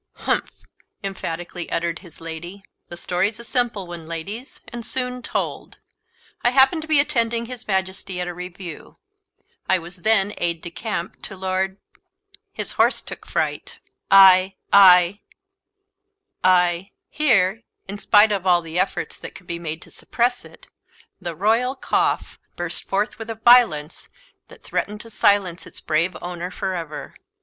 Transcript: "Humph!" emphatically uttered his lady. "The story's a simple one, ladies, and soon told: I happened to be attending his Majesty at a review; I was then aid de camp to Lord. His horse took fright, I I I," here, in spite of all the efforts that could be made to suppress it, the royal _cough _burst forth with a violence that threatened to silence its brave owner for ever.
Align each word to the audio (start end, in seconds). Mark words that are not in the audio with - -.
"Humph!" 0.13 0.63
emphatically 1.03 1.69
uttered 1.71 1.99
his 1.99 2.19
lady. 2.19 2.63
"The 2.87 2.97
story's 2.97 3.39
a 3.39 3.43
simple 3.43 3.85
one, 3.85 4.07
ladies, 4.07 4.59
and 4.69 4.83
soon 4.83 5.21
told: 5.21 5.77
I 6.43 6.49
happened 6.49 6.81
to 6.81 6.87
be 6.87 6.99
attending 6.99 7.45
his 7.45 7.67
Majesty 7.67 8.19
at 8.19 8.27
a 8.27 8.33
review; 8.33 8.97
I 9.69 9.77
was 9.77 9.97
then 9.97 10.33
aid 10.39 10.63
de 10.63 10.71
camp 10.71 11.21
to 11.21 11.37
Lord. 11.37 11.77
His 12.51 12.71
horse 12.71 13.03
took 13.03 13.27
fright, 13.27 13.77
I 14.09 14.55
I 14.73 15.19
I," 16.43 16.93
here, 17.07 17.61
in 17.87 17.99
spite 17.99 18.31
of 18.31 18.47
all 18.47 18.63
the 18.63 18.79
efforts 18.79 19.19
that 19.19 19.35
could 19.35 19.45
be 19.45 19.59
made 19.59 19.83
to 19.83 19.91
suppress 19.91 20.43
it, 20.43 20.65
the 21.21 21.35
royal 21.35 21.75
_cough 21.75 22.39
_burst 22.57 22.85
forth 22.85 23.19
with 23.19 23.29
a 23.29 23.35
violence 23.35 24.09
that 24.47 24.63
threatened 24.63 25.01
to 25.01 25.11
silence 25.11 25.67
its 25.67 25.79
brave 25.79 26.17
owner 26.23 26.49
for 26.49 26.73
ever. 26.73 27.13